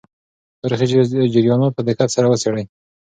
تاریخي 0.61 0.87
جریانات 1.33 1.71
په 1.75 1.81
دقت 1.87 2.09
سره 2.15 2.27
وڅېړئ. 2.29 2.65